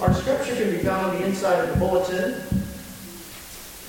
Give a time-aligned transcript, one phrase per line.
[0.00, 2.42] Our scripture can be found on the inside of the bulletin.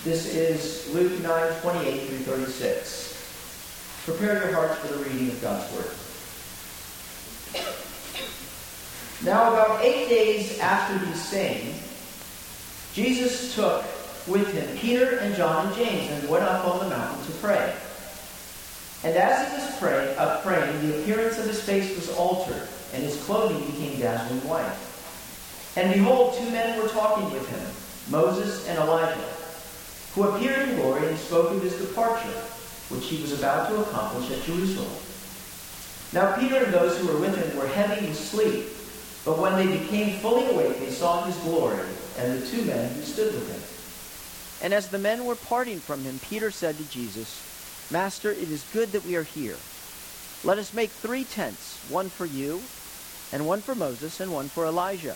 [0.06, 4.04] This is Luke 9 28 through 36.
[4.06, 5.92] Prepare your hearts for the reading of God's Word.
[9.26, 11.76] Now, about eight days after these sayings,
[12.94, 13.84] Jesus took
[14.28, 17.76] with him Peter and John and James and went up on the mountain to pray.
[19.04, 23.04] And as he was pray, uh, praying, the appearance of his face was altered, and
[23.04, 24.87] his clothing became dazzling white.
[25.78, 27.62] And behold, two men were talking with him,
[28.10, 29.30] Moses and Elijah,
[30.16, 32.42] who appeared in glory and spoke of his departure,
[32.90, 34.90] which he was about to accomplish at Jerusalem.
[36.14, 38.66] Now Peter and those who were with him were heavy with sleep,
[39.24, 41.86] but when they became fully awake, they saw his glory
[42.18, 44.66] and the two men who stood with him.
[44.66, 48.66] And as the men were parting from him, Peter said to Jesus, Master, it is
[48.74, 49.58] good that we are here.
[50.44, 52.64] Let us make three tents, one for you,
[53.32, 55.16] and one for Moses, and one for Elijah,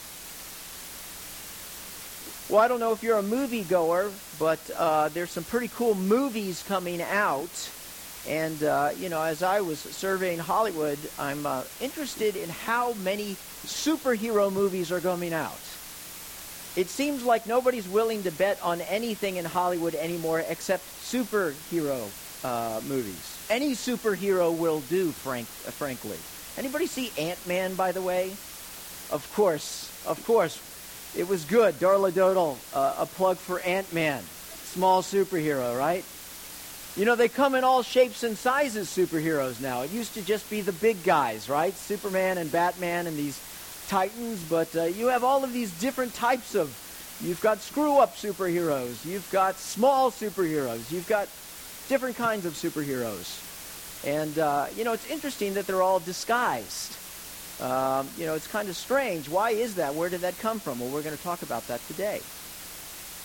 [2.51, 5.95] Well, I don't know if you're a movie goer, but uh, there's some pretty cool
[5.95, 7.71] movies coming out.
[8.27, 13.35] And, uh, you know, as I was surveying Hollywood, I'm uh, interested in how many
[13.65, 15.61] superhero movies are coming out.
[16.75, 22.03] It seems like nobody's willing to bet on anything in Hollywood anymore except superhero
[22.43, 23.47] uh, movies.
[23.49, 26.17] Any superhero will do, frank, uh, frankly.
[26.57, 28.31] Anybody see Ant-Man, by the way?
[29.09, 30.59] Of course, of course.
[31.15, 31.75] It was good.
[31.75, 34.23] Darla Dodal, uh, a plug for Ant-Man.
[34.63, 36.05] Small superhero, right?
[36.95, 39.81] You know, they come in all shapes and sizes, superheroes now.
[39.81, 41.73] It used to just be the big guys, right?
[41.73, 43.41] Superman and Batman and these
[43.87, 46.73] titans, but uh, you have all of these different types of.
[47.21, 51.27] You've got screw up superheroes, you've got small superheroes, you've got
[51.87, 53.47] different kinds of superheroes.
[54.05, 56.95] And, uh, you know, it's interesting that they're all disguised.
[57.61, 59.29] Um, you know, it's kind of strange.
[59.29, 59.93] Why is that?
[59.93, 60.79] Where did that come from?
[60.79, 62.21] Well, we're going to talk about that today.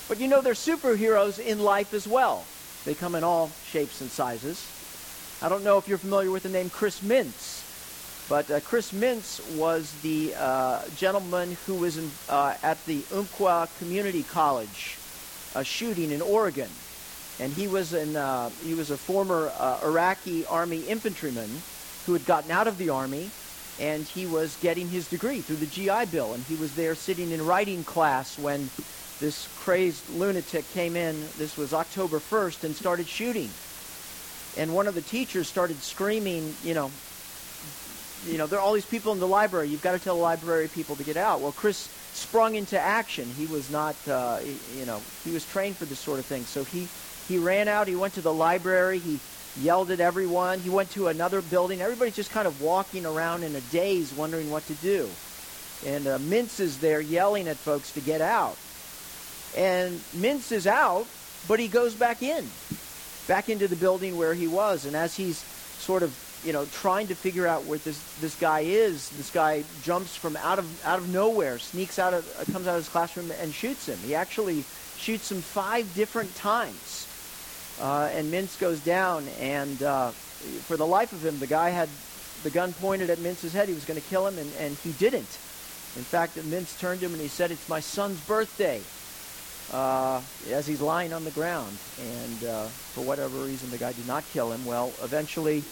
[0.08, 2.44] But you know, they're superheroes in life as well.
[2.84, 4.64] They come in all shapes and sizes.
[5.42, 9.40] I don't know if you're familiar with the name Chris Mintz, but uh, Chris Mintz
[9.56, 14.98] was the uh, gentleman who was in, uh, at the Umpqua Community College
[15.62, 16.68] shooting in Oregon
[17.38, 21.50] and he was an uh, he was a former uh, Iraqi army infantryman
[22.06, 23.30] who had gotten out of the army,
[23.80, 27.30] and he was getting his degree through the GI Bill, and he was there sitting
[27.30, 28.70] in writing class when
[29.20, 31.20] this crazed lunatic came in.
[31.38, 33.50] This was October 1st, and started shooting.
[34.56, 36.90] And one of the teachers started screaming, you know,
[38.26, 39.68] you know, there are all these people in the library.
[39.68, 41.40] You've got to tell the library people to get out.
[41.40, 43.28] Well, Chris sprung into action.
[43.36, 44.38] He was not, uh,
[44.76, 46.42] you know, he was trained for this sort of thing.
[46.44, 46.88] So he
[47.28, 47.88] he ran out.
[47.88, 48.98] He went to the library.
[48.98, 49.20] He
[49.60, 50.60] yelled at everyone.
[50.60, 51.80] He went to another building.
[51.80, 55.08] Everybody's just kind of walking around in a daze, wondering what to do.
[55.84, 58.56] And uh, Mintz is there yelling at folks to get out.
[59.56, 61.06] And Mintz is out,
[61.48, 62.46] but he goes back in,
[63.26, 64.84] back into the building where he was.
[64.84, 68.60] And as he's sort of, you know, trying to figure out where this this guy
[68.60, 72.76] is, this guy jumps from out of out of nowhere, sneaks out of, comes out
[72.76, 73.98] of his classroom and shoots him.
[73.98, 74.64] He actually
[74.98, 77.05] shoots him five different times
[77.80, 81.88] uh, and Mintz goes down, and uh, for the life of him, the guy had
[82.42, 83.68] the gun pointed at Mintz's head.
[83.68, 85.38] He was going to kill him, and, and he didn't.
[85.96, 88.80] In fact, Mintz turned to him and he said, It's my son's birthday.
[89.72, 90.20] Uh,
[90.52, 91.76] as he's lying on the ground.
[92.00, 94.64] And uh, for whatever reason, the guy did not kill him.
[94.64, 95.64] Well, eventually,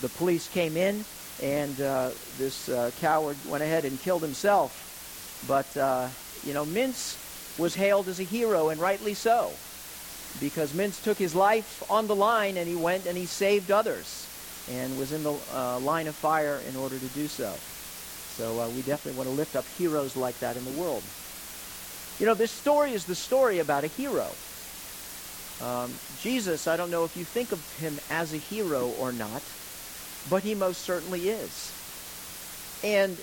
[0.00, 1.04] the police came in,
[1.40, 4.82] and uh, this uh, coward went ahead and killed himself.
[5.46, 5.68] But,
[6.44, 7.16] you know, Mintz
[7.56, 9.52] was hailed as a hero, and rightly so
[10.40, 14.28] because Mintz took his life on the line and he went and he saved others
[14.70, 17.54] and was in the uh, line of fire in order to do so.
[18.36, 21.02] So uh, we definitely want to lift up heroes like that in the world.
[22.18, 24.28] You know, this story is the story about a hero.
[25.62, 25.90] Um,
[26.20, 29.42] Jesus, I don't know if you think of him as a hero or not,
[30.28, 31.72] but he most certainly is.
[32.84, 33.16] And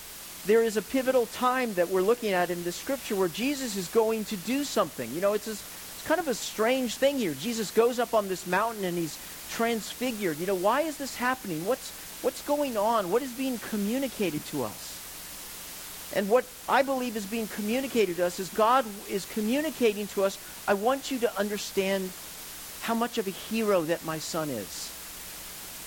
[0.46, 3.88] there is a pivotal time that we're looking at in the scripture where Jesus is
[3.88, 5.12] going to do something.
[5.14, 5.62] You know, it's this
[6.06, 7.34] kind of a strange thing here.
[7.34, 9.18] Jesus goes up on this mountain and he's
[9.52, 10.38] transfigured.
[10.38, 11.66] You know, why is this happening?
[11.66, 11.92] What's,
[12.22, 13.12] what's going on?
[13.12, 16.12] What is being communicated to us?
[16.16, 20.38] And what I believe is being communicated to us is God is communicating to us,
[20.68, 22.12] I want you to understand
[22.82, 24.92] how much of a hero that my son is.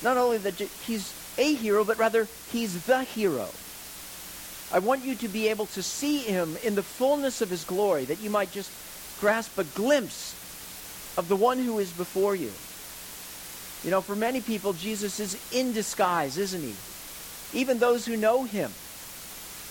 [0.02, 3.48] Not only that he's a hero, but rather he's the hero.
[4.72, 8.04] I want you to be able to see him in the fullness of his glory,
[8.06, 8.70] that you might just
[9.20, 10.34] grasp a glimpse
[11.16, 12.52] of the one who is before you.
[13.84, 16.74] You know, for many people, Jesus is in disguise, isn't he?
[17.58, 18.70] Even those who know him.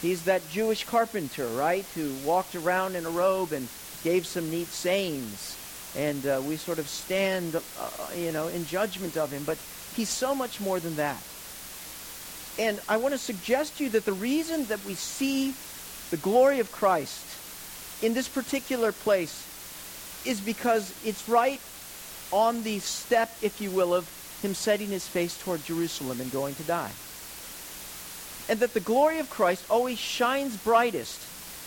[0.01, 3.67] He's that Jewish carpenter, right, who walked around in a robe and
[4.03, 5.57] gave some neat sayings.
[5.97, 7.61] And uh, we sort of stand, uh,
[8.15, 9.43] you know, in judgment of him.
[9.43, 9.57] But
[9.95, 11.21] he's so much more than that.
[12.57, 15.53] And I want to suggest to you that the reason that we see
[16.11, 17.44] the glory of Christ
[18.01, 19.51] in this particular place
[20.25, 21.61] is because it's right
[22.31, 24.09] on the step, if you will, of
[24.41, 26.91] him setting his face toward Jerusalem and going to die.
[28.47, 31.21] And that the glory of Christ always shines brightest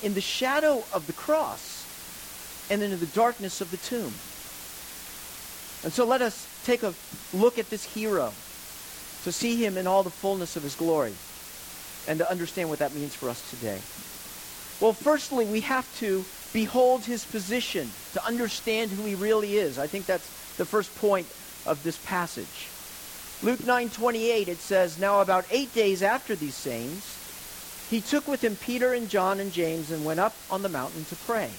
[0.05, 1.85] in the shadow of the cross
[2.71, 4.13] and in the darkness of the tomb.
[5.85, 6.95] And so let us take a
[7.33, 8.33] look at this hero
[9.25, 11.15] to see him in all the fullness of his glory
[12.07, 13.81] and to understand what that means for us today.
[14.81, 19.79] Well, firstly, we have to behold his position to understand who he really is.
[19.79, 21.27] I think that's the first point
[21.67, 22.69] of this passage.
[23.43, 27.03] Luke 9:28 it says, "Now about 8 days after these sayings,
[27.91, 31.05] he took with him Peter and John and James and went up on the mountain
[31.07, 31.51] to pray."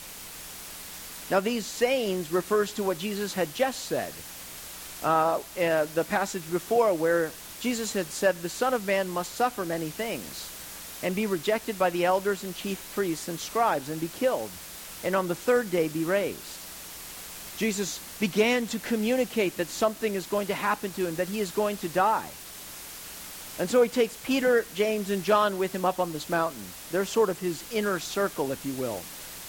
[1.30, 4.14] Now these sayings refers to what Jesus had just said.
[5.04, 7.32] Uh, uh, the passage before where
[7.62, 10.59] Jesus had said, "The Son of Man must suffer many things."
[11.02, 14.50] And be rejected by the elders and chief priests and scribes and be killed
[15.04, 16.58] and on the third day be raised.
[17.58, 21.52] Jesus began to communicate that something is going to happen to him, that he is
[21.52, 22.30] going to die.
[23.60, 26.64] And so he takes Peter, James, and John with him up on this mountain.
[26.92, 29.02] They're sort of his inner circle, if you will,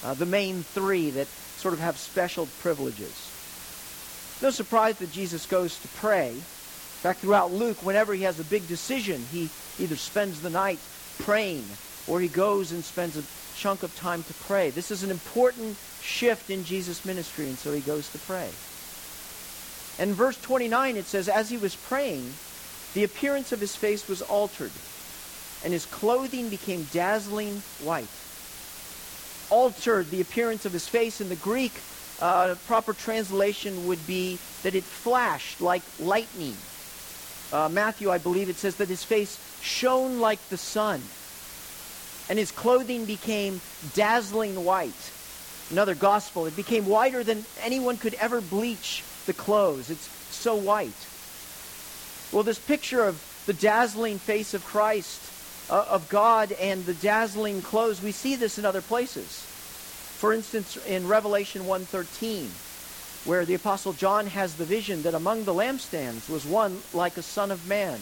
[0.03, 3.29] uh, the main three that sort of have special privileges.
[4.43, 6.31] No surprise that Jesus goes to pray.
[6.31, 6.41] In
[7.03, 9.49] fact, throughout Luke, whenever he has a big decision, he
[9.79, 10.81] either spends the night
[11.19, 11.65] praying
[12.07, 13.23] or he goes and spends a
[13.57, 14.71] chunk of time to pray.
[14.71, 18.49] This is an important shift in Jesus' ministry, and so he goes to pray.
[19.99, 22.33] And verse 29, it says, As he was praying,
[22.95, 24.73] the appearance of his face was altered,
[25.63, 28.09] and his clothing became dazzling white.
[29.51, 31.73] Altered the appearance of his face in the Greek,
[32.21, 36.57] uh, proper translation would be that it flashed like lightning.
[37.53, 41.03] Uh, Matthew, I believe it says that his face shone like the sun
[42.31, 43.61] and his clothing became
[43.95, 45.13] dazzling white.
[45.71, 49.91] Another gospel, it became whiter than anyone could ever bleach the clothes.
[49.91, 51.07] It's so white.
[52.33, 55.21] Well, this picture of the dazzling face of Christ,
[55.71, 59.45] uh, of God, and the dazzling clothes, we see this in other places.
[60.17, 65.55] For instance, in Revelation 1.13, where the Apostle John has the vision that among the
[65.55, 67.99] lampstands was one like a son of man,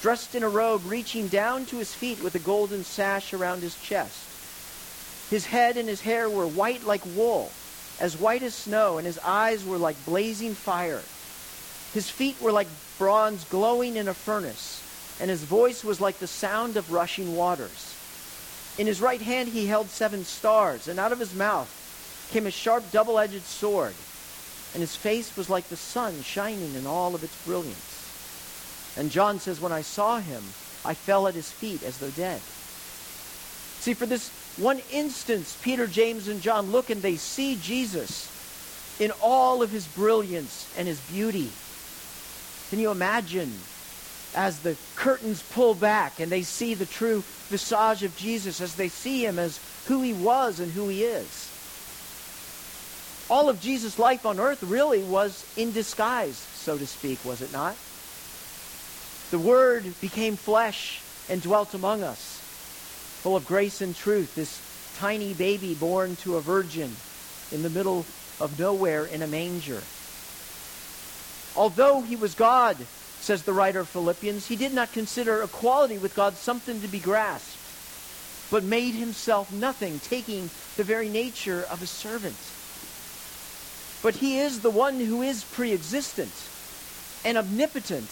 [0.00, 3.76] dressed in a robe reaching down to his feet with a golden sash around his
[3.80, 4.28] chest.
[5.30, 7.50] His head and his hair were white like wool,
[7.98, 11.02] as white as snow, and his eyes were like blazing fire.
[11.92, 12.68] His feet were like
[12.98, 14.82] bronze glowing in a furnace,
[15.20, 17.94] and his voice was like the sound of rushing waters.
[18.76, 21.70] In his right hand he held seven stars, and out of his mouth
[22.32, 23.94] came a sharp double edged sword,
[24.74, 27.93] and his face was like the sun shining in all of its brilliance.
[28.96, 30.42] And John says, When I saw him,
[30.84, 32.40] I fell at his feet as though dead.
[33.80, 38.30] See, for this one instance, Peter, James, and John look and they see Jesus
[39.00, 41.50] in all of his brilliance and his beauty.
[42.70, 43.52] Can you imagine
[44.34, 48.88] as the curtains pull back and they see the true visage of Jesus, as they
[48.88, 51.50] see him as who he was and who he is?
[53.28, 57.52] All of Jesus' life on earth really was in disguise, so to speak, was it
[57.52, 57.76] not?
[59.30, 62.40] The Word became flesh and dwelt among us,
[63.22, 64.60] full of grace and truth, this
[64.98, 66.94] tiny baby born to a virgin
[67.50, 68.06] in the middle
[68.40, 69.82] of nowhere in a manger.
[71.56, 72.76] Although he was God,
[73.20, 76.98] says the writer of Philippians, he did not consider equality with God something to be
[76.98, 77.56] grasped,
[78.50, 82.36] but made himself nothing, taking the very nature of a servant.
[84.02, 86.32] But he is the one who is pre existent
[87.24, 88.10] and omnipotent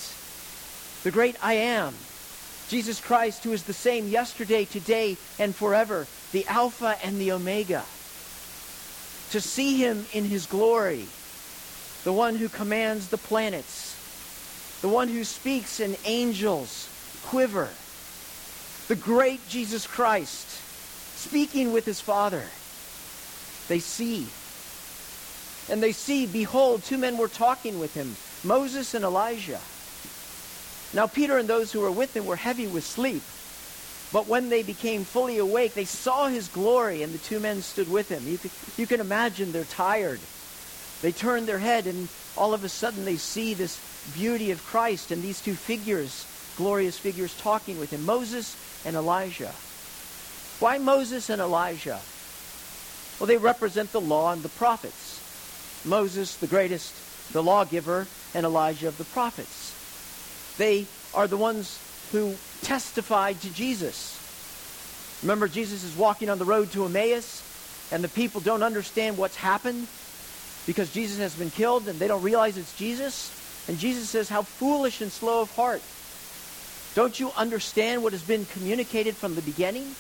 [1.02, 1.94] the great I am,
[2.68, 7.85] Jesus Christ, who is the same yesterday, today, and forever, the Alpha and the Omega.
[9.32, 11.06] To see him in his glory,
[12.04, 13.99] the one who commands the planets,
[14.80, 16.88] the one who speaks and angels
[17.26, 17.68] quiver,
[18.88, 20.49] the great Jesus Christ,
[21.18, 22.44] speaking with his Father.
[23.68, 24.26] They see.
[25.73, 29.61] And they see, behold, two men were talking with him, Moses and Elijah.
[30.94, 33.22] Now Peter and those who were with him were heavy with sleep.
[34.12, 37.90] But when they became fully awake, they saw his glory, and the two men stood
[37.90, 38.22] with him.
[38.26, 40.20] You can, you can imagine they're tired.
[41.00, 43.80] They turn their head, and all of a sudden they see this
[44.14, 46.26] beauty of Christ and these two figures,
[46.58, 49.52] glorious figures, talking with him Moses and Elijah.
[50.61, 52.00] Why Moses and Elijah?
[53.18, 55.20] Well, they represent the law and the prophets.
[55.87, 56.94] Moses, the greatest,
[57.32, 59.82] the lawgiver, and Elijah of the prophets.
[60.59, 61.78] They are the ones
[62.12, 64.18] who testified to Jesus.
[65.23, 67.42] Remember, Jesus is walking on the road to Emmaus,
[67.92, 69.87] and the people don't understand what's happened
[70.66, 73.30] because Jesus has been killed and they don't realize it's Jesus.
[73.68, 75.82] And Jesus says, How foolish and slow of heart.
[76.94, 79.94] Don't you understand what has been communicated from the beginning?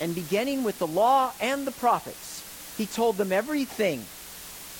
[0.00, 4.04] And beginning with the law and the prophets, he told them everything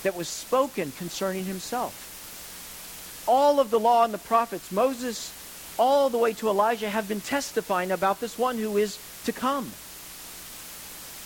[0.03, 2.14] that was spoken concerning himself.
[3.27, 5.33] All of the law and the prophets, Moses
[5.79, 9.73] all the way to Elijah, have been testifying about this one who is to come.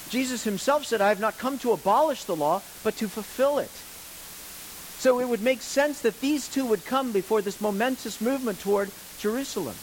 [0.08, 3.70] Jesus himself said, I have not come to abolish the law, but to fulfill it.
[4.98, 8.90] So it would make sense that these two would come before this momentous movement toward
[9.18, 9.74] Jerusalem.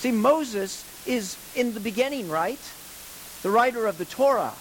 [0.00, 2.58] See, Moses is in the beginning, right?
[3.42, 4.52] The writer of the Torah.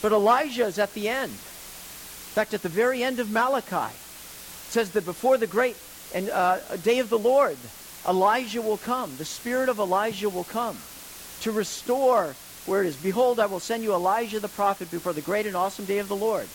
[0.00, 1.30] But Elijah is at the end.
[1.30, 3.94] In fact, at the very end of Malachi,
[4.74, 5.76] says that before the great
[6.12, 7.56] and uh, day of the Lord,
[8.08, 9.16] Elijah will come.
[9.16, 10.76] The spirit of Elijah will come
[11.42, 12.34] to restore
[12.66, 12.96] where it is.
[12.96, 16.08] Behold, I will send you Elijah the prophet before the great and awesome day of
[16.08, 16.48] the Lord.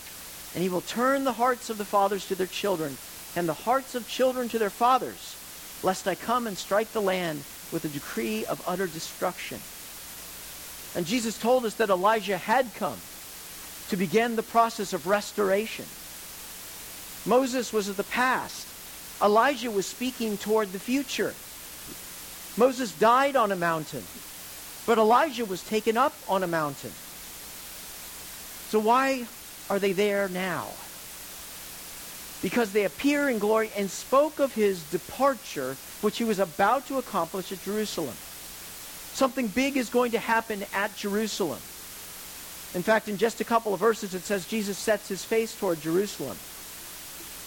[0.54, 2.98] And he will turn the hearts of the fathers to their children,
[3.36, 5.36] and the hearts of children to their fathers,
[5.82, 7.38] lest I come and strike the land
[7.72, 9.60] with a decree of utter destruction.
[10.94, 12.98] And Jesus told us that Elijah had come
[13.88, 15.86] to begin the process of restoration.
[17.26, 18.66] Moses was of the past.
[19.22, 21.34] Elijah was speaking toward the future.
[22.56, 24.02] Moses died on a mountain,
[24.86, 26.92] but Elijah was taken up on a mountain.
[28.70, 29.26] So why
[29.68, 30.68] are they there now?
[32.42, 36.96] Because they appear in glory and spoke of his departure, which he was about to
[36.96, 38.14] accomplish at Jerusalem.
[39.12, 41.58] Something big is going to happen at Jerusalem.
[42.74, 45.82] In fact, in just a couple of verses, it says Jesus sets his face toward
[45.82, 46.38] Jerusalem.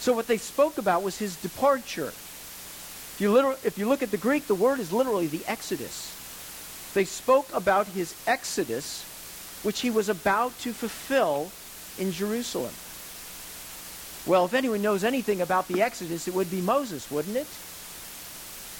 [0.04, 2.08] So what they spoke about was his departure.
[2.08, 6.12] If you, if you look at the Greek, the word is literally the Exodus.
[6.92, 9.02] They spoke about his Exodus,
[9.62, 11.50] which he was about to fulfill
[11.98, 12.74] in Jerusalem.
[14.30, 17.48] Well, if anyone knows anything about the Exodus, it would be Moses, wouldn't it?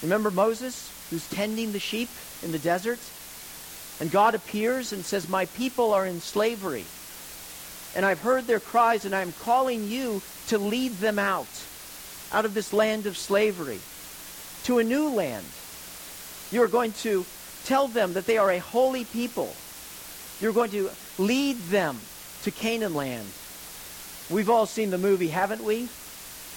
[0.02, 2.10] Remember Moses, who's tending the sheep
[2.42, 3.00] in the desert?
[3.98, 6.84] And God appears and says, My people are in slavery.
[7.96, 11.46] And I've heard their cries, and I'm calling you to lead them out,
[12.32, 13.78] out of this land of slavery,
[14.64, 15.46] to a new land.
[16.50, 17.24] You're going to
[17.64, 19.54] tell them that they are a holy people.
[20.40, 21.98] You're going to lead them
[22.42, 23.26] to Canaan land.
[24.30, 25.88] We've all seen the movie, haven't we?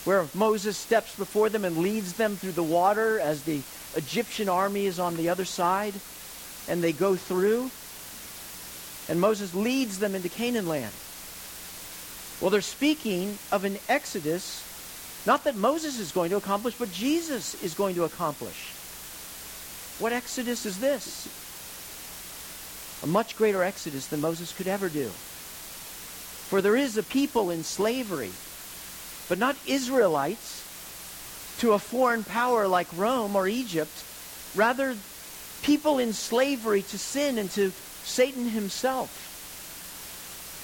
[0.05, 3.61] Where Moses steps before them and leads them through the water as the
[3.95, 5.93] Egyptian army is on the other side
[6.67, 7.69] and they go through.
[9.09, 10.93] And Moses leads them into Canaan land.
[12.39, 14.63] Well, they're speaking of an exodus,
[15.25, 18.73] not that Moses is going to accomplish, but Jesus is going to accomplish.
[19.99, 21.27] What exodus is this?
[23.03, 25.07] A much greater exodus than Moses could ever do.
[25.07, 28.31] For there is a people in slavery,
[29.27, 30.63] but not Israelites
[31.59, 33.91] to a foreign power like Rome or Egypt.
[34.55, 34.95] Rather,
[35.63, 37.71] people in slavery to sin and to
[38.03, 39.36] Satan himself.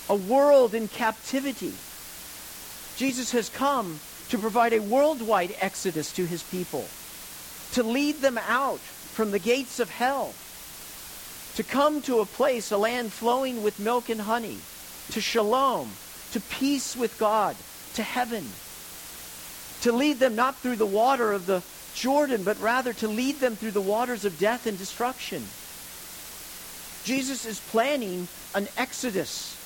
[0.10, 1.74] A world in captivity.
[2.98, 6.86] Jesus has come to provide a worldwide exodus to his people,
[7.74, 10.34] to lead them out from the gates of hell,
[11.56, 14.58] to come to a place, a land flowing with milk and honey
[15.12, 15.92] to shalom,
[16.32, 17.56] to peace with God,
[17.96, 18.46] to heaven.
[19.82, 21.62] To lead them not through the water of the
[21.94, 25.44] Jordan, but rather to lead them through the waters of death and destruction.
[27.04, 29.60] Jesus is planning an exodus.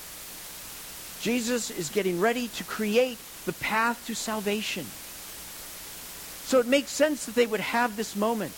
[1.22, 4.86] Jesus is getting ready to create the path to salvation.
[6.46, 8.56] So it makes sense that they would have this moment,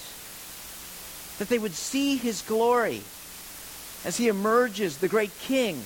[1.40, 3.02] that they would see his glory
[4.06, 5.82] as he emerges, the great king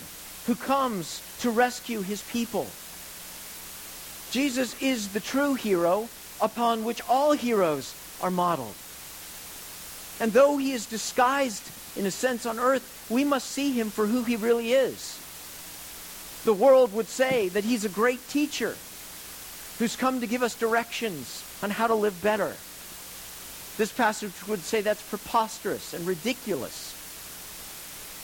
[0.46, 2.68] who comes to rescue his people.
[4.32, 6.10] Jesus is the true hero
[6.42, 8.76] upon which all heroes are modeled.
[10.20, 11.64] And though he is disguised,
[11.98, 15.23] in a sense, on earth, we must see him for who he really is.
[16.46, 18.76] The world would say that he's a great teacher
[19.80, 22.54] who's come to give us directions on how to live better.
[23.78, 27.00] This passage would say that's preposterous and ridiculous.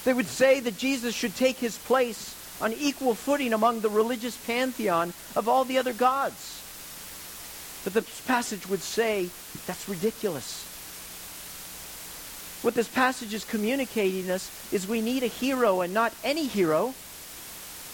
[0.04, 4.38] They would say that Jesus should take his place on equal footing among the religious
[4.46, 6.62] pantheon of all the other gods.
[7.84, 9.30] But the passage would say
[9.66, 10.66] that's ridiculous.
[12.62, 16.94] What this passage is communicating us is we need a hero and not any hero,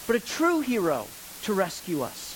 [0.06, 1.06] but a true hero
[1.42, 2.34] to rescue us.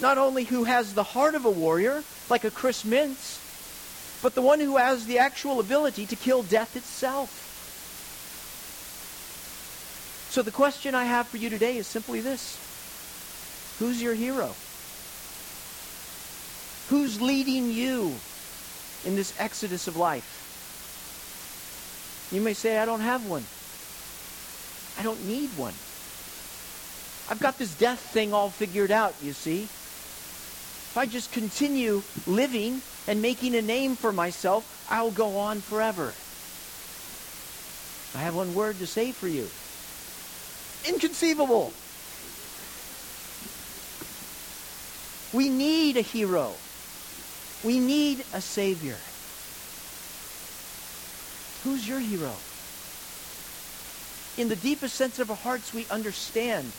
[0.00, 3.42] Not only who has the heart of a warrior, like a Chris Mintz,
[4.22, 7.42] but the one who has the actual ability to kill death itself.
[10.30, 12.58] So the question I have for you today is simply this.
[13.78, 14.54] Who's your hero?
[16.88, 18.14] Who's leading you
[19.04, 20.42] in this exodus of life?
[22.32, 23.44] You may say, I don't have one.
[24.98, 25.74] I don't need one.
[27.28, 29.62] I've got this death thing all figured out, you see.
[29.62, 36.14] If I just continue living and making a name for myself, I'll go on forever.
[38.14, 39.48] I have one word to say for you
[40.88, 41.72] inconceivable.
[45.32, 46.54] We need a hero.
[47.64, 48.96] We need a savior.
[51.64, 52.32] Who's your hero?
[54.38, 56.70] In the deepest sense of our hearts, we understand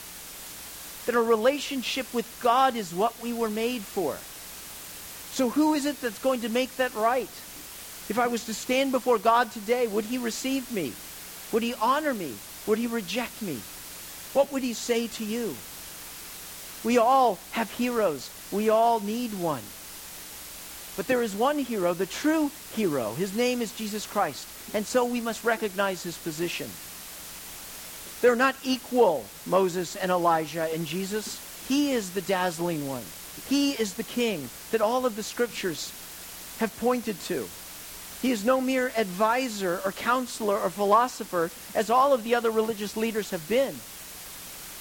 [1.07, 4.15] that a relationship with God is what we were made for.
[5.33, 7.29] So who is it that's going to make that right?
[8.09, 10.93] If I was to stand before God today, would he receive me?
[11.51, 12.35] Would he honor me?
[12.67, 13.59] Would he reject me?
[14.33, 15.55] What would he say to you?
[16.83, 18.29] We all have heroes.
[18.51, 19.63] We all need one.
[20.97, 23.13] But there is one hero, the true hero.
[23.13, 24.47] His name is Jesus Christ.
[24.73, 26.69] And so we must recognize his position.
[28.21, 31.65] They're not equal, Moses and Elijah and Jesus.
[31.67, 33.03] He is the dazzling one.
[33.47, 35.91] He is the king that all of the scriptures
[36.59, 37.47] have pointed to.
[38.21, 42.97] He is no mere advisor or counselor or philosopher as all of the other religious
[42.97, 43.75] leaders have been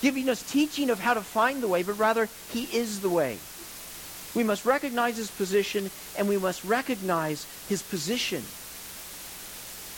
[0.03, 3.39] giving us teaching of how to find the way, but rather he is the way.
[4.35, 8.43] We must recognize his position and we must recognize his position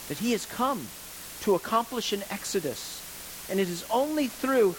[0.08, 0.86] that he has come
[1.42, 3.04] to accomplish an exodus.
[3.50, 4.76] And it is only through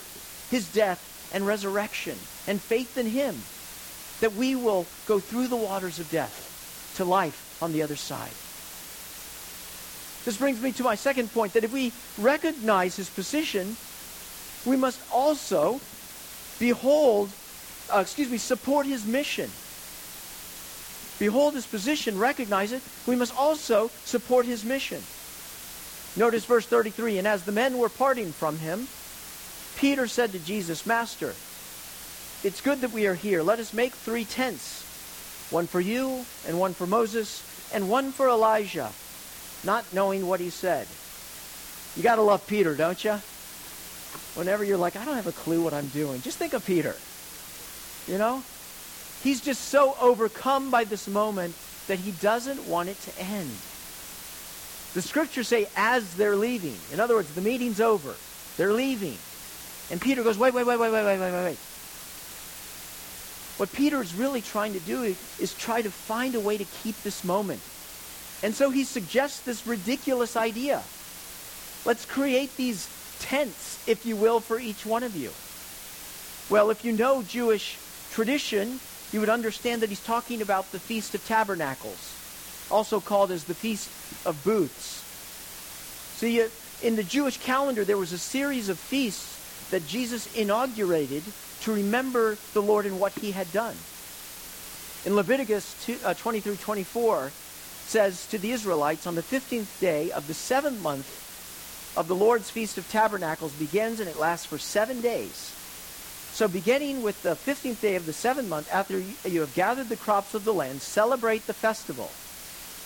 [0.50, 3.36] his death and resurrection and faith in him
[4.22, 8.32] that we will go through the waters of death to life on the other side.
[10.26, 13.78] This brings me to my second point that if we recognize his position,
[14.66, 15.80] we must also
[16.60, 17.30] behold,
[17.94, 19.50] uh, excuse me, support his mission.
[21.20, 22.82] Behold his position, recognize it.
[23.08, 25.02] We must also support his mission.
[26.16, 28.88] Notice verse 33 And as the men were parting from him,
[29.78, 31.34] Peter said to Jesus, Master,
[32.44, 33.44] it's good that we are here.
[33.44, 34.86] Let us make three tents
[35.52, 37.44] one for you, and one for Moses,
[37.74, 38.92] and one for Elijah,
[39.64, 40.88] not knowing what he said.
[41.96, 43.20] You got to love Peter, don't you?
[44.36, 46.96] whenever you're like, I don't have a clue what I'm doing, just think of Peter.
[48.08, 48.44] You know?
[49.22, 51.56] He's just so overcome by this moment
[51.88, 53.52] that he doesn't want it to end.
[54.94, 56.76] The scriptures say, as they're leaving.
[56.92, 58.16] In other words, the meeting's over.
[58.58, 59.18] They're leaving.
[59.92, 61.58] And Peter goes, wait, wait, wait, wait, wait, wait, wait, wait.
[63.58, 67.02] What Peter is really trying to do is try to find a way to keep
[67.04, 67.62] this moment.
[68.42, 70.82] And so he suggests this ridiculous idea.
[71.86, 75.32] Let's create these tents, if you will, for each one of you.
[76.50, 77.78] Well, if you know Jewish
[78.12, 78.80] tradition,
[79.12, 82.16] you would understand that he's talking about the Feast of Tabernacles,
[82.72, 83.90] also called as the Feast
[84.26, 85.06] of Booths.
[86.18, 86.46] See,
[86.82, 91.24] in the Jewish calendar, there was a series of feasts that Jesus inaugurated
[91.62, 93.76] to remember the Lord and what he had done.
[95.06, 97.32] In Leviticus 2, uh, 20 through 24
[97.86, 102.50] says to the Israelites, on the 15th day of the seventh month of the Lord's
[102.50, 105.56] Feast of Tabernacles begins and it lasts for seven days.
[106.32, 109.98] So, beginning with the 15th day of the seventh month, after you have gathered the
[109.98, 112.12] crops of the land, celebrate the festival.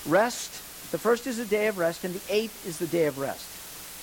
[0.06, 0.52] Rest.
[0.92, 3.48] The first is the day of rest, and the eighth is the day of rest.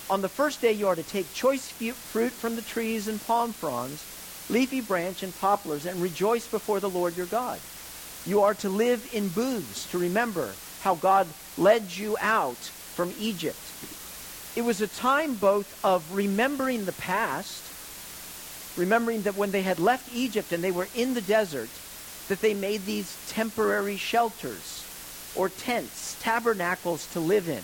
[0.09, 3.53] On the first day, you are to take choice fruit from the trees and palm
[3.53, 4.03] fronds,
[4.49, 7.59] leafy branch and poplars, and rejoice before the Lord your God.
[8.25, 13.57] You are to live in booths to remember how God led you out from Egypt
[14.55, 17.63] it was a time both of remembering the past,
[18.77, 21.69] remembering that when they had left Egypt and they were in the desert,
[22.27, 24.80] that they made these temporary shelters
[25.35, 27.63] or tents, tabernacles to live in,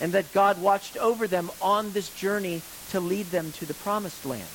[0.00, 4.24] and that God watched over them on this journey to lead them to the promised
[4.26, 4.48] land.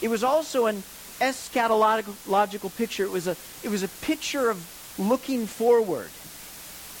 [0.00, 0.82] It was also an
[1.20, 3.04] eschatological picture.
[3.04, 4.64] It was a, it was a picture of
[4.98, 6.10] looking forward,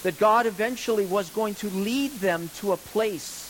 [0.02, 3.46] that God eventually was going to lead them to a place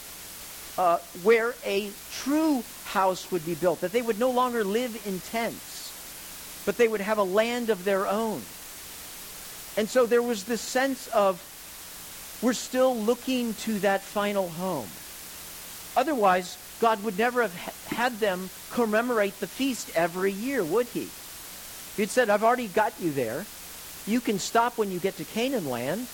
[0.78, 5.20] uh, where a true house would be built, that they would no longer live in
[5.20, 5.92] tents,
[6.64, 8.42] but they would have a land of their own.
[9.78, 11.40] And so there was this sense of
[12.42, 14.88] we're still looking to that final home.
[15.96, 17.54] Otherwise, God would never have
[17.86, 21.08] had them commemorate the feast every year, would he?
[21.96, 23.46] He'd said, I've already got you there.
[24.04, 26.08] You can stop when you get to Canaan land.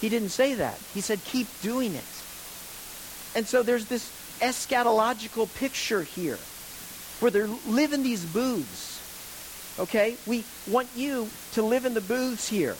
[0.00, 0.78] He didn't say that.
[0.94, 2.04] He said, keep doing it.
[3.34, 4.08] And so there's this
[4.40, 6.38] eschatological picture here
[7.18, 8.99] where they live in these booths.
[9.80, 10.16] Okay?
[10.26, 12.76] We want you to live in the booths here.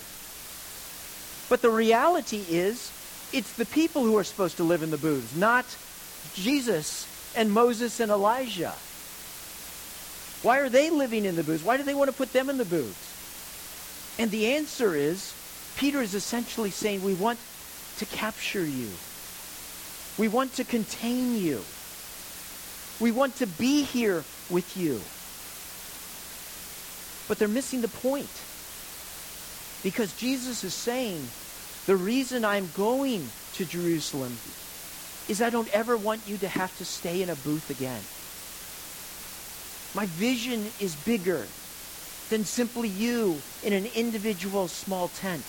[1.48, 2.92] But the reality is,
[3.32, 5.64] it's the people who are supposed to live in the booths, not
[6.34, 8.74] Jesus and Moses and Elijah.
[10.42, 11.64] Why are they living in the booths?
[11.64, 14.16] Why do they want to put them in the booths?
[14.18, 15.34] And the answer is
[15.76, 17.38] Peter is essentially saying, We want
[17.98, 18.88] to capture you.
[20.18, 21.62] We want to contain you.
[23.00, 25.00] We want to be here with you.
[27.30, 28.28] But they're missing the point.
[29.84, 31.28] Because Jesus is saying,
[31.86, 34.36] the reason I'm going to Jerusalem
[35.28, 38.02] is I don't ever want you to have to stay in a booth again.
[39.94, 41.46] My vision is bigger
[42.30, 45.44] than simply you in an individual small tent.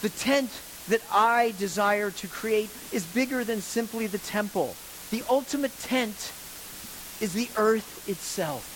[0.00, 0.48] The tent
[0.88, 4.76] that I desire to create is bigger than simply the temple.
[5.10, 6.32] The ultimate tent
[7.20, 8.71] is the earth itself.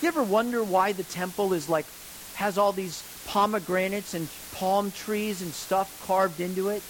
[0.00, 1.86] You ever wonder why the temple is like
[2.34, 6.82] has all these pomegranates and palm trees and stuff carved into it?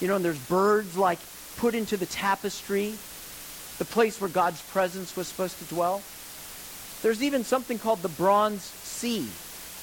[0.00, 1.18] You know, and there's birds like
[1.56, 2.94] put into the tapestry,
[3.78, 6.02] the place where God's presence was supposed to dwell.
[7.02, 9.26] There's even something called the bronze sea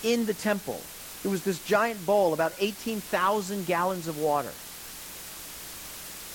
[0.04, 0.82] in the temple.
[1.24, 4.52] It was this giant bowl, about 18,000 gallons of water.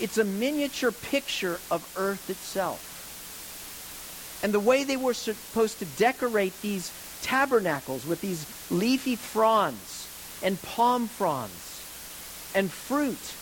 [0.03, 2.98] It's a miniature picture of Earth itself.
[4.43, 10.09] And the way they were supposed to decorate these tabernacles with these leafy fronds
[10.43, 11.85] and palm fronds
[12.55, 13.35] and fruit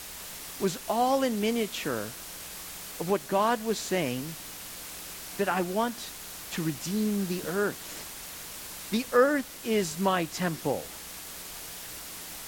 [0.60, 2.08] was all in miniature
[2.98, 4.24] of what God was saying
[5.38, 5.96] that I want
[6.52, 8.88] to redeem the earth.
[8.90, 10.82] The earth is my temple.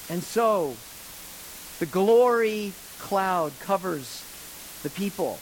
[0.08, 0.76] And so,
[1.80, 4.24] the glory cloud covers
[4.82, 5.38] the people,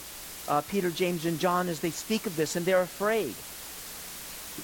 [0.48, 3.34] uh, Peter, James, and John, as they speak of this, and they're afraid.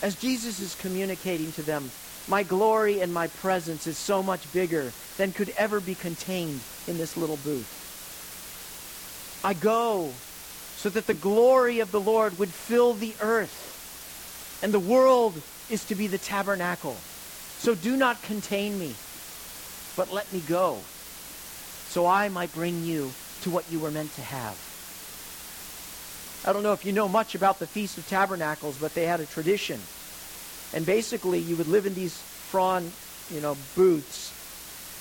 [0.03, 1.90] As Jesus is communicating to them,
[2.29, 6.99] my glory and my presence is so much bigger than could ever be contained in
[6.99, 7.81] this little booth.
[9.45, 10.12] I go
[10.77, 15.35] so that the glory of the Lord would fill the earth, and the world
[15.68, 16.97] is to be the tabernacle.
[17.59, 18.95] So do not contain me
[19.97, 20.79] but let me go
[21.88, 24.72] so I might bring you to what you were meant to have.
[26.45, 29.21] I don't know if you know much about the Feast of Tabernacles, but they had
[29.21, 29.79] a tradition.
[30.75, 32.91] And basically, you would live in these frond,
[33.31, 34.33] you know, booths,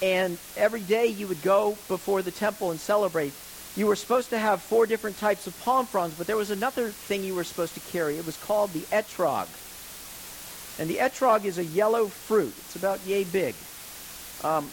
[0.04, 3.34] and every day you would go before the temple and celebrate.
[3.76, 6.90] You were supposed to have four different types of palm fronds, but there was another
[6.90, 8.18] thing you were supposed to carry.
[8.18, 9.48] It was called the etrog.
[10.80, 12.54] And the etrog is a yellow fruit.
[12.66, 13.56] It's about yay big.
[14.44, 14.70] Um,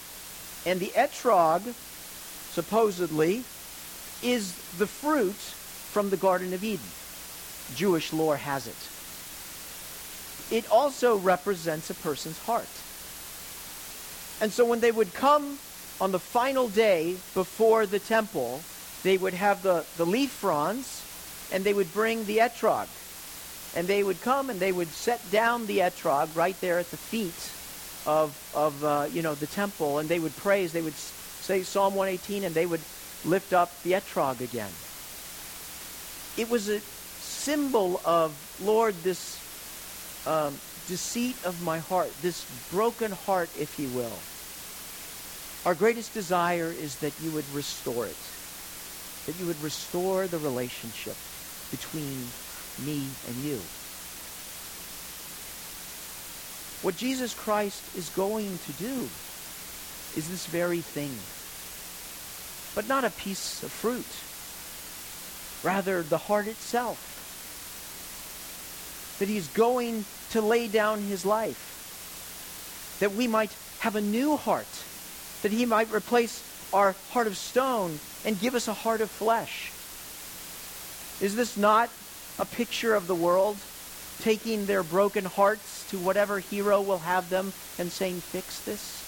[0.66, 1.62] and the etrog,
[2.52, 3.44] supposedly,
[4.22, 5.36] is the fruit
[5.92, 6.86] from the Garden of Eden.
[7.74, 8.76] Jewish lore has it.
[10.54, 12.68] It also represents a person's heart.
[14.40, 15.58] And so when they would come
[16.00, 18.62] on the final day before the temple,
[19.02, 21.04] they would have the, the leaf fronds
[21.52, 22.88] and they would bring the etrog.
[23.76, 26.96] And they would come and they would set down the etrog right there at the
[26.96, 27.52] feet
[28.06, 30.72] of, of uh, you know, the temple, and they would praise.
[30.72, 32.80] They would say Psalm 118, and they would
[33.24, 34.70] lift up the etrog again.
[36.38, 36.78] It was a
[37.18, 39.40] symbol of, Lord, this
[40.24, 40.54] um,
[40.86, 44.18] deceit of my heart, this broken heart, if you will.
[45.66, 48.16] Our greatest desire is that you would restore it,
[49.26, 51.16] that you would restore the relationship
[51.72, 52.24] between
[52.86, 53.58] me and you.
[56.82, 59.08] What Jesus Christ is going to do
[60.16, 61.10] is this very thing.
[62.76, 64.06] But not a piece of fruit.
[65.62, 67.16] Rather, the heart itself.
[69.18, 72.96] That he's going to lay down his life.
[73.00, 74.66] that we might have a new heart,
[75.42, 76.42] that he might replace
[76.72, 79.72] our heart of stone and give us a heart of flesh.
[81.20, 81.90] Is this not
[82.38, 83.56] a picture of the world
[84.20, 89.04] taking their broken hearts to whatever hero will have them and saying, Fix this?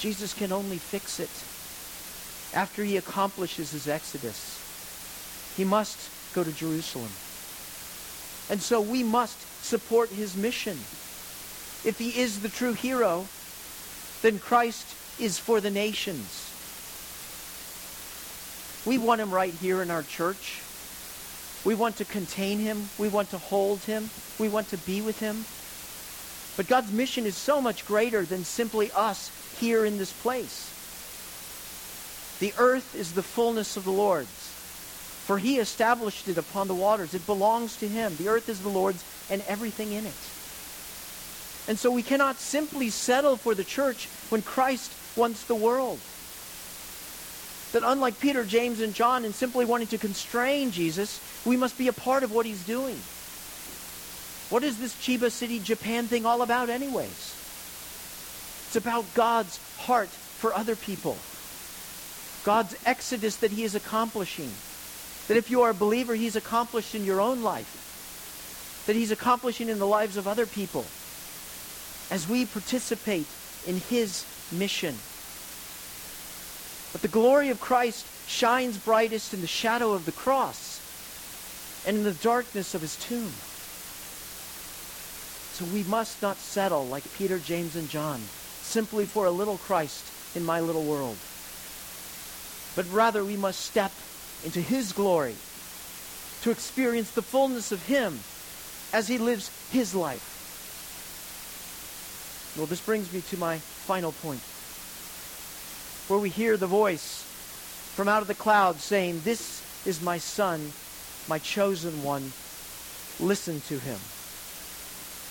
[0.00, 1.30] Jesus can only fix it
[2.54, 5.54] after he accomplishes his exodus.
[5.56, 5.98] He must
[6.34, 7.10] go to Jerusalem.
[8.50, 10.78] And so we must support his mission.
[11.84, 13.26] If he is the true hero,
[14.22, 14.86] then Christ
[15.20, 16.54] is for the nations.
[18.86, 20.62] We want him right here in our church.
[21.64, 22.88] We want to contain him.
[22.98, 24.08] We want to hold him.
[24.38, 25.44] We want to be with him.
[26.56, 29.30] But God's mission is so much greater than simply us
[29.60, 30.77] here in this place.
[32.40, 37.14] The earth is the fullness of the Lord's, for he established it upon the waters.
[37.14, 38.14] It belongs to him.
[38.16, 40.14] The earth is the Lord's and everything in it.
[41.68, 45.98] And so we cannot simply settle for the church when Christ wants the world.
[47.72, 51.88] That unlike Peter, James, and John, in simply wanting to constrain Jesus, we must be
[51.88, 52.96] a part of what he's doing.
[54.48, 57.34] What is this Chiba City, Japan thing all about, anyways?
[58.68, 61.18] It's about God's heart for other people.
[62.48, 64.50] God's exodus that he is accomplishing.
[65.26, 68.82] That if you are a believer, he's accomplished in your own life.
[68.86, 70.86] That he's accomplishing in the lives of other people.
[72.10, 73.26] As we participate
[73.66, 74.96] in his mission.
[76.90, 80.80] But the glory of Christ shines brightest in the shadow of the cross
[81.86, 83.30] and in the darkness of his tomb.
[85.52, 88.22] So we must not settle like Peter, James, and John
[88.62, 90.02] simply for a little Christ
[90.34, 91.18] in my little world.
[92.78, 93.90] But rather we must step
[94.44, 95.34] into his glory
[96.42, 98.20] to experience the fullness of him
[98.92, 100.22] as he lives his life.
[102.56, 104.38] Well, this brings me to my final point,
[106.06, 107.24] where we hear the voice
[107.96, 110.70] from out of the clouds saying, This is my son,
[111.26, 112.30] my chosen one.
[113.18, 113.98] Listen to him.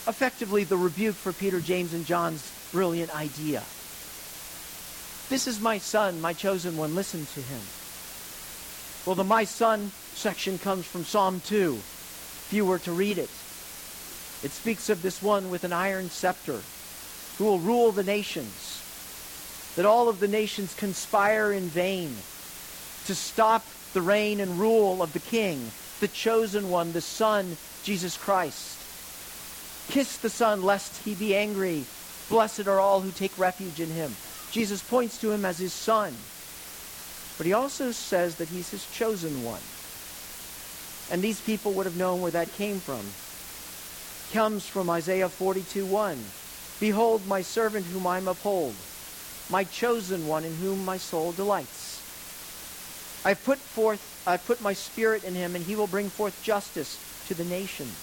[0.05, 3.63] Effectively, the rebuke for Peter, James, and John's brilliant idea.
[5.29, 6.95] This is my son, my chosen one.
[6.95, 7.61] Listen to him.
[9.05, 13.29] Well, the my son section comes from Psalm 2, if you were to read it.
[14.43, 16.61] It speaks of this one with an iron scepter
[17.37, 18.83] who will rule the nations.
[19.75, 22.15] That all of the nations conspire in vain
[23.05, 28.17] to stop the reign and rule of the king, the chosen one, the Son, Jesus
[28.17, 28.77] Christ.
[29.89, 31.85] Kiss the Son, lest he be angry.
[32.29, 34.15] Blessed are all who take refuge in him.
[34.51, 36.13] Jesus points to him as his Son.
[37.37, 39.61] But he also says that he's his chosen one.
[41.11, 42.99] And these people would have known where that came from.
[42.99, 46.17] It comes from Isaiah 42:1.
[46.79, 48.75] Behold, my servant whom I uphold,
[49.49, 52.01] my chosen one in whom my soul delights.
[53.23, 56.99] I put forth, I put my spirit in him, and he will bring forth justice
[57.27, 57.95] to the nations.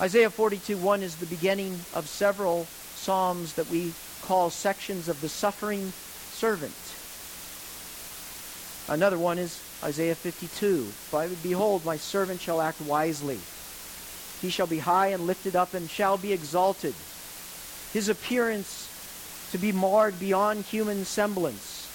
[0.00, 3.92] Isaiah 42:1 is the beginning of several psalms that we
[4.28, 5.90] call sections of the suffering
[6.32, 6.76] servant.
[8.86, 10.86] Another one is Isaiah 52.
[11.42, 13.38] Behold, my servant shall act wisely.
[14.42, 16.92] He shall be high and lifted up and shall be exalted.
[17.94, 18.90] His appearance
[19.52, 21.88] to be marred beyond human semblance.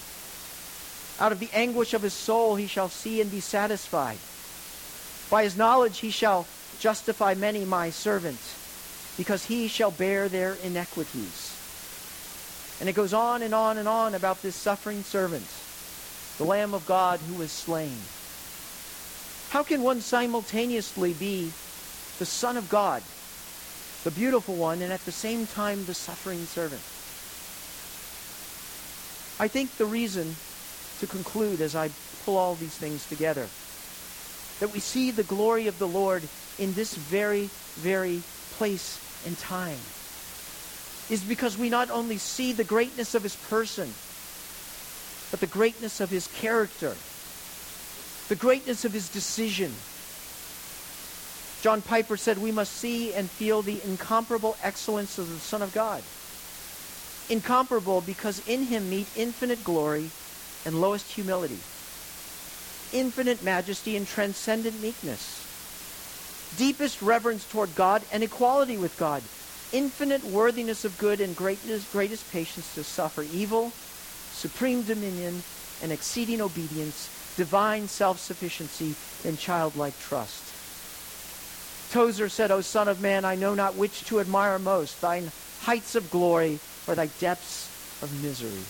[1.20, 4.18] Out of the anguish of his soul he shall see and be satisfied.
[5.30, 6.48] By his knowledge he shall
[6.80, 8.40] justify many, my servant,
[9.16, 11.53] because he shall bear their iniquities.
[12.80, 15.46] And it goes on and on and on about this suffering servant,
[16.38, 17.96] the Lamb of God who was slain.
[19.50, 21.52] How can one simultaneously be
[22.18, 23.02] the Son of God,
[24.04, 26.82] the beautiful one, and at the same time the suffering servant.
[29.40, 30.36] I think the reason,
[31.00, 31.90] to conclude as I
[32.24, 33.48] pull all these things together,
[34.60, 36.22] that we see the glory of the Lord
[36.58, 38.22] in this very, very
[38.56, 39.78] place and time
[41.10, 43.92] is because we not only see the greatness of his person,
[45.30, 46.94] but the greatness of his character,
[48.28, 49.72] the greatness of his decision,
[51.64, 55.72] John Piper said, We must see and feel the incomparable excellence of the Son of
[55.72, 56.02] God.
[57.30, 60.10] Incomparable because in him meet infinite glory
[60.66, 61.58] and lowest humility,
[62.92, 65.46] infinite majesty and transcendent meekness,
[66.58, 69.22] deepest reverence toward God and equality with God,
[69.72, 73.72] infinite worthiness of good and greatness, greatest patience to suffer evil,
[74.32, 75.42] supreme dominion
[75.82, 78.94] and exceeding obedience, divine self-sufficiency
[79.28, 80.54] and childlike trust
[81.94, 85.94] Tozer said, O Son of Man, I know not which to admire most, thine heights
[85.94, 87.70] of glory or thy depths
[88.02, 88.64] of misery.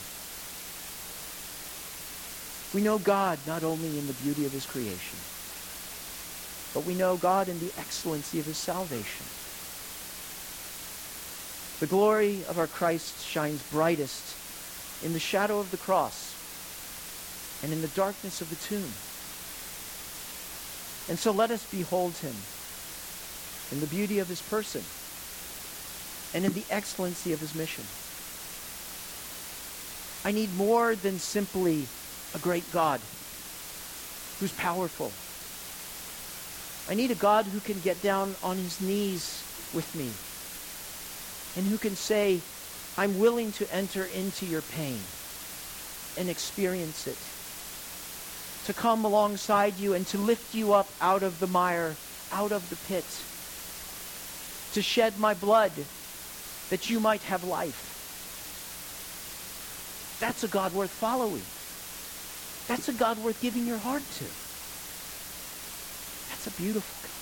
[2.74, 5.18] We know God not only in the beauty of his creation,
[6.74, 9.24] but we know God in the excellency of his salvation.
[11.80, 14.36] The glory of our Christ shines brightest
[15.04, 16.34] in the shadow of the cross
[17.62, 18.92] and in the darkness of the tomb.
[21.08, 22.34] And so let us behold him
[23.72, 24.82] in the beauty of his person
[26.32, 27.84] and in the excellency of his mission.
[30.24, 31.86] I need more than simply
[32.34, 33.00] a great God
[34.38, 35.12] who's powerful.
[36.90, 39.42] I need a God who can get down on his knees
[39.74, 40.10] with me
[41.56, 42.40] and who can say,
[42.96, 44.98] I'm willing to enter into your pain
[46.16, 47.18] and experience it.
[48.66, 51.96] To come alongside you and to lift you up out of the mire,
[52.32, 53.04] out of the pit.
[54.74, 55.72] To shed my blood
[56.70, 57.90] that you might have life.
[60.20, 61.42] That's a God worth following.
[62.66, 64.24] That's a God worth giving your heart to.
[66.30, 67.13] That's a beautiful God.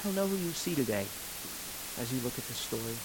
[0.00, 1.04] I don't know who you see today
[2.00, 2.96] as you look at this story.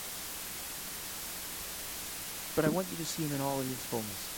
[2.56, 4.32] But I want you to see him in all of his fullness.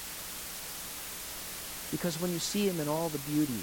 [1.92, 3.62] Because when you see him in all the beauty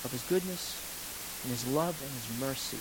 [0.00, 0.80] of his goodness
[1.44, 2.80] and his love and his mercy,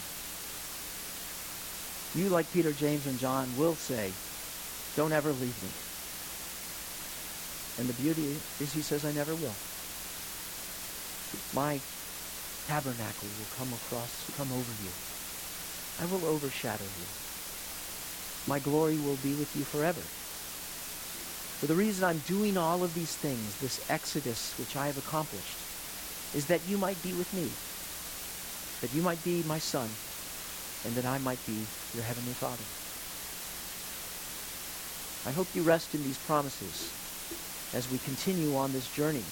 [2.16, 4.10] you, like Peter, James, and John, will say,
[4.96, 5.70] Don't ever leave me.
[7.78, 9.52] And the beauty is, he says, I never will.
[11.54, 11.82] My
[12.68, 14.92] tabernacle will come across, come over you.
[16.02, 17.08] I will overshadow you.
[18.48, 20.02] My glory will be with you forever.
[21.62, 25.58] For the reason I'm doing all of these things, this exodus which I have accomplished,
[26.36, 27.48] is that you might be with me,
[28.82, 29.90] that you might be my son,
[30.86, 31.58] and that I might be
[31.94, 32.66] your heavenly Father.
[35.30, 36.92] I hope you rest in these promises
[37.74, 39.24] as we continue on this journey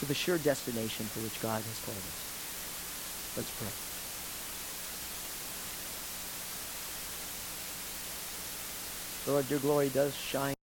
[0.00, 2.24] to the sure destination for which God has called us.
[3.36, 3.70] Let's pray.
[9.32, 10.54] Lord, your glory does shine.